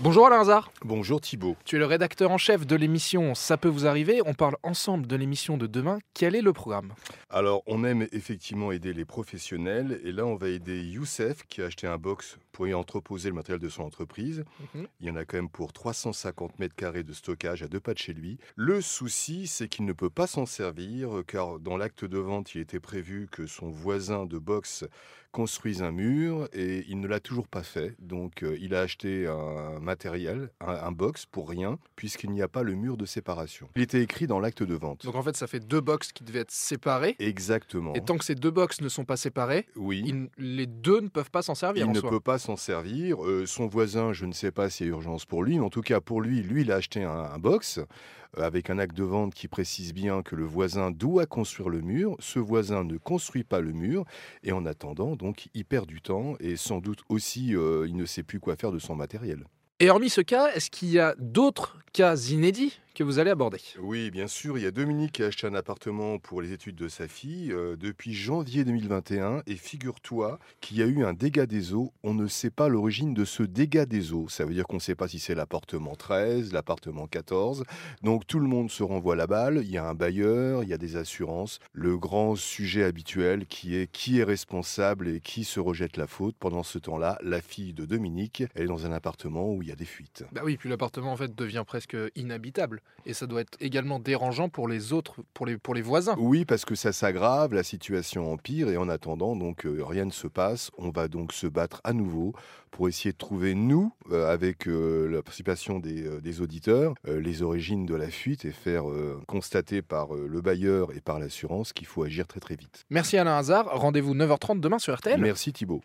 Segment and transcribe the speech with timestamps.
[0.00, 0.70] Bonjour Alain Hazard.
[0.84, 1.56] Bonjour Thibault.
[1.64, 4.20] Tu es le rédacteur en chef de l'émission Ça peut vous arriver.
[4.26, 6.00] On parle ensemble de l'émission de demain.
[6.12, 6.92] Quel est le programme?
[7.30, 9.98] Alors, on aime effectivement aider les professionnels.
[10.04, 13.34] Et là, on va aider Youssef qui a acheté un box pour y entreposer le
[13.34, 14.44] matériel de son entreprise.
[14.74, 14.86] Mhm.
[15.00, 17.94] Il y en a quand même pour 350 mètres carrés de stockage à deux pas
[17.94, 18.38] de chez lui.
[18.54, 22.60] Le souci, c'est qu'il ne peut pas s'en servir car dans l'acte de vente, il
[22.60, 24.84] était prévu que son voisin de box
[25.32, 27.94] construise un mur et il ne l'a toujours pas fait.
[27.98, 32.48] Donc, euh, il a acheté un matériel, un, un box pour rien, puisqu'il n'y a
[32.48, 33.70] pas le mur de séparation.
[33.76, 35.04] Il était écrit dans l'acte de vente.
[35.06, 37.16] Donc en fait, ça fait deux box qui devaient être séparés.
[37.18, 37.94] Exactement.
[37.94, 40.02] Et tant que ces deux box ne sont pas séparés, Oui.
[40.06, 42.10] ils- les deux ne peuvent pas s'en servir Il en ne soi.
[42.10, 43.24] peut pas s'en servir.
[43.24, 45.70] Euh, son voisin, je ne sais pas s'il y a urgence pour lui, mais en
[45.70, 48.96] tout cas pour lui, lui, il a acheté un, un box euh, avec un acte
[48.96, 52.16] de vente qui précise bien que le voisin doit construire le mur.
[52.18, 54.04] Ce voisin ne construit pas le mur
[54.42, 58.04] et en attendant, donc, il perd du temps et sans doute aussi, euh, il ne
[58.04, 59.44] sait plus quoi faire de son matériel.
[59.78, 62.80] Et hormis ce cas, est-ce qu'il y a d'autres cas inédits?
[62.96, 64.56] Que vous allez aborder Oui, bien sûr.
[64.56, 67.52] Il y a Dominique qui a acheté un appartement pour les études de sa fille
[67.52, 69.42] euh, depuis janvier 2021.
[69.46, 71.92] Et figure-toi qu'il y a eu un dégât des eaux.
[72.02, 74.30] On ne sait pas l'origine de ce dégât des eaux.
[74.30, 77.64] Ça veut dire qu'on ne sait pas si c'est l'appartement 13, l'appartement 14.
[78.02, 79.60] Donc tout le monde se renvoie la balle.
[79.62, 81.58] Il y a un bailleur, il y a des assurances.
[81.74, 86.34] Le grand sujet habituel qui est qui est responsable et qui se rejette la faute.
[86.40, 89.72] Pendant ce temps-là, la fille de Dominique, elle est dans un appartement où il y
[89.72, 90.24] a des fuites.
[90.32, 92.80] Bah oui, puis l'appartement en fait devient presque inhabitable.
[93.08, 96.16] Et ça doit être également dérangeant pour les autres, pour les, pour les voisins.
[96.18, 100.10] Oui, parce que ça s'aggrave, la situation empire et en attendant, donc euh, rien ne
[100.10, 100.72] se passe.
[100.76, 102.34] On va donc se battre à nouveau
[102.76, 107.42] pour essayer de trouver, nous, euh, avec euh, la participation des, euh, des auditeurs, les
[107.42, 108.84] origines de la fuite et faire
[109.26, 112.84] constater par le bailleur et par l'assurance qu'il faut agir très très vite.
[112.90, 113.68] Merci Alain Hazard.
[113.72, 115.20] Rendez-vous 9h30 demain sur RTL.
[115.20, 115.82] Merci Thibault.